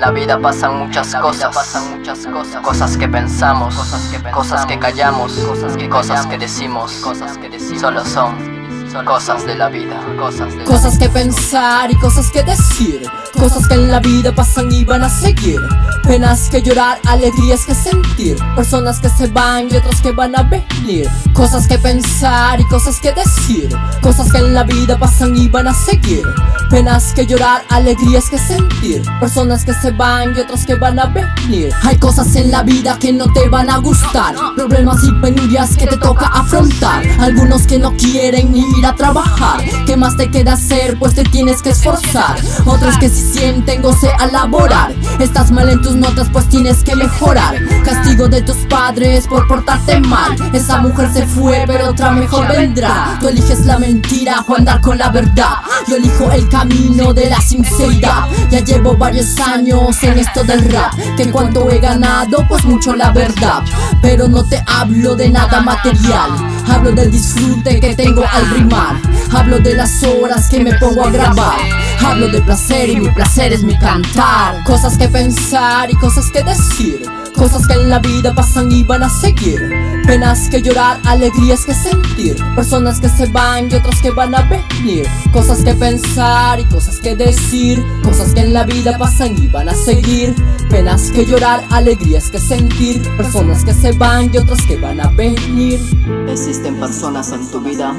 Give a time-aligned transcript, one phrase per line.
[0.00, 4.78] la vida pasan muchas cosas, pasan muchas cosas, cosas que pensamos, cosas que, cosas que
[4.78, 8.58] callamos, cosas que, cosas que decimos, cosas que decimos, solo son
[9.04, 13.08] cosas de la vida, cosas de Cosas que pensar y cosas que decir,
[13.38, 15.60] cosas que en la vida pasan y van a seguir.
[16.08, 20.42] Penas que llorar, alegrías que sentir, personas que se van y otros que van a
[20.42, 21.06] venir.
[21.34, 23.68] Cosas que pensar y cosas que decir,
[24.00, 26.22] cosas que en la vida pasan y van a seguir.
[26.70, 31.06] Penas que llorar, alegrías que sentir, personas que se van y otros que van a
[31.06, 31.74] venir.
[31.82, 35.86] Hay cosas en la vida que no te van a gustar, problemas y penurias que
[35.86, 37.06] te toca afrontar.
[37.20, 40.98] Algunos que no quieren ir a trabajar, ¿qué más te queda hacer?
[40.98, 42.40] Pues te tienes que esforzar.
[42.64, 46.96] Otros que si sienten goce a laborar, estás mal en tus notas, pues tienes que
[46.96, 47.56] mejorar.
[47.84, 50.34] Castigo de tus padres por portarte mal.
[50.52, 53.16] Esa mujer se fue, pero otra mejor vendrá.
[53.20, 55.54] Tú eliges la mentira o andar con la verdad.
[55.86, 58.28] Yo elijo el camino de la sinceridad.
[58.50, 60.94] Ya llevo varios años en esto del rap.
[61.16, 63.62] Que cuanto he ganado, pues mucho la verdad.
[64.00, 66.30] Pero no te hablo de nada material.
[66.68, 68.96] Hablo del disfrute que tengo al rimar.
[69.32, 71.58] Hablo de las horas que me pongo a grabar.
[72.00, 74.62] Hablo de placer y mi placer es mi cantar.
[74.64, 77.02] Cosas que pensar y cosas que decir.
[77.34, 79.60] Cosas que en la vida pasan y van a seguir.
[80.06, 82.36] Penas que llorar, alegrías que sentir.
[82.56, 85.06] Personas que se van y otros que van a venir.
[85.32, 87.84] Cosas que pensar y cosas que decir.
[88.02, 90.34] Cosas que en la vida pasan y van a seguir.
[90.68, 93.02] Penas que llorar, alegrías que sentir.
[93.16, 95.80] Personas que se van y otros que van a venir.
[96.28, 97.94] Existen personas en tu vida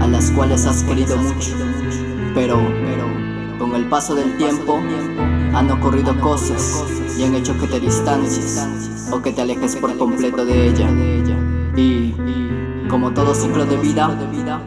[0.00, 1.56] a las cuales has querido mucho,
[2.34, 2.60] pero,
[3.62, 4.80] con el paso del tiempo
[5.54, 6.84] han ocurrido cosas
[7.16, 10.90] y han hecho que te distancies o que te alejes por completo de ella.
[11.76, 12.12] Y
[12.88, 14.60] como todo ciclo de vida,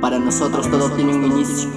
[0.00, 1.68] para nosotros todo tiene un inicio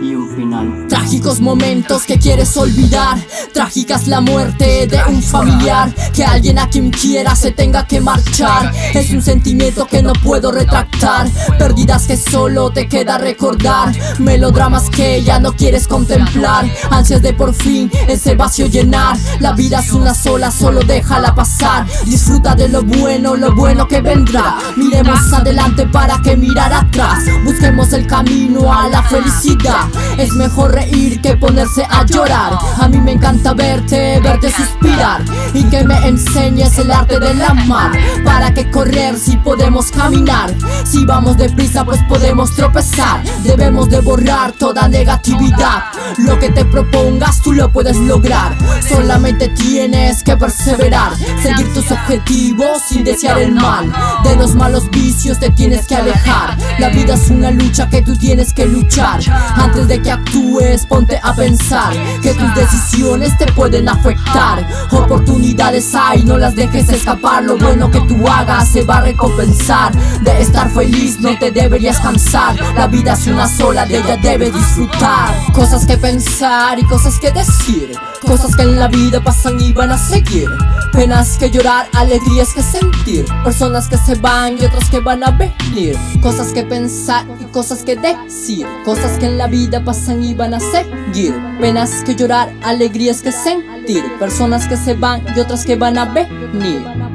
[0.00, 0.86] y un final.
[0.88, 3.18] Trágicos momentos que quieres olvidar.
[3.52, 5.92] Trágicas la muerte de un familiar.
[6.12, 8.72] Que alguien a quien quiera se tenga que marchar.
[8.94, 11.28] Es un sentimiento que no puedo retractar.
[11.58, 13.94] Pérdidas que solo te queda recordar.
[14.18, 16.68] Melodramas que ya no quieres contemplar.
[16.90, 19.16] Ansias de por fin ese vacío llenar.
[19.40, 21.86] La vida es una sola, solo déjala pasar.
[22.04, 24.56] Disfruta de lo bueno, lo bueno que vendrá.
[24.76, 27.24] Miremos adelante para que mirar atrás.
[27.44, 29.83] Busquemos el camino a la felicidad.
[30.18, 32.58] Es mejor reír que ponerse a llorar.
[32.80, 35.22] A mí me encanta verte, verte suspirar.
[35.52, 37.92] Y que me enseñes el arte del amar.
[38.24, 38.70] ¿Para que
[39.16, 40.54] si podemos caminar?
[40.84, 43.22] Si vamos deprisa, pues podemos tropezar.
[43.42, 45.84] Debemos de borrar toda negatividad.
[46.18, 48.56] Lo que te propongas, tú lo puedes lograr.
[48.88, 51.12] Solamente tienes que perseverar.
[51.42, 53.92] Seguir tus objetivos sin desear el mal.
[54.22, 56.56] De los malos vicios te tienes que alejar.
[56.78, 59.20] La vida es una lucha que tú tienes que luchar.
[59.56, 64.66] Antes de que actúes, ponte a pensar que tus decisiones te pueden afectar.
[64.92, 67.42] Oportunidades hay, no las dejes escapar.
[67.42, 69.92] Lo bueno que tú hagas va a recompensar.
[70.22, 72.56] De estar feliz no te deberías cansar.
[72.76, 75.34] La vida es una sola, de ella debes disfrutar.
[75.52, 77.92] Cosas que pensar y cosas que decir.
[78.26, 80.48] Cosas que en la vida pasan y van a seguir.
[80.92, 83.26] Penas que llorar, alegrías que sentir.
[83.42, 85.96] Personas que se van y otros que van a venir.
[86.22, 88.66] Cosas que pensar y cosas que decir.
[88.84, 91.34] Cosas que en la vida pasan y van a seguir.
[91.60, 94.04] Penas que llorar, alegrías que sentir.
[94.18, 97.13] Personas que se van y otras que van a venir.